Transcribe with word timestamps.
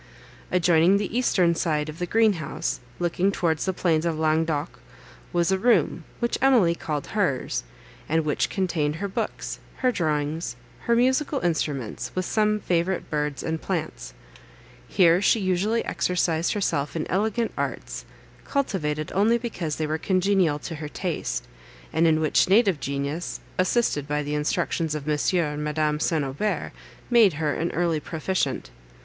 Adjoining 0.49 0.97
the 0.97 1.15
eastern 1.15 1.53
side 1.53 1.87
of 1.87 1.99
the 1.99 2.07
green 2.07 2.33
house, 2.41 2.79
looking 2.97 3.31
towards 3.31 3.65
the 3.65 3.71
plains 3.71 4.03
of 4.03 4.17
Languedoc, 4.17 4.79
was 5.31 5.51
a 5.51 5.59
room, 5.59 6.05
which 6.19 6.39
Emily 6.41 6.73
called 6.73 7.05
hers, 7.13 7.63
and 8.09 8.25
which 8.25 8.49
contained 8.49 8.95
her 8.95 9.07
books, 9.07 9.59
her 9.85 9.91
drawings, 9.91 10.55
her 10.85 10.95
musical 10.95 11.39
instruments, 11.41 12.11
with 12.15 12.25
some 12.25 12.59
favourite 12.61 13.11
birds 13.11 13.43
and 13.43 13.61
plants. 13.61 14.15
Here 14.87 15.21
she 15.21 15.39
usually 15.39 15.85
exercised 15.85 16.53
herself 16.53 16.95
in 16.95 17.05
elegant 17.05 17.51
arts, 17.55 18.03
cultivated 18.43 19.11
only 19.13 19.37
because 19.37 19.75
they 19.75 19.85
were 19.85 19.99
congenial 19.99 20.57
to 20.57 20.73
her 20.77 20.89
taste, 20.89 21.45
and 21.93 22.07
in 22.07 22.19
which 22.19 22.49
native 22.49 22.79
genius, 22.79 23.39
assisted 23.59 24.07
by 24.07 24.23
the 24.23 24.33
instructions 24.33 24.95
of 24.95 25.05
Monsieur 25.05 25.51
and 25.53 25.63
Madame 25.63 25.99
St. 25.99 26.25
Aubert, 26.25 26.71
made 27.11 27.33
her 27.33 27.53
an 27.53 27.69
early 27.73 27.99
proficient. 27.99 28.71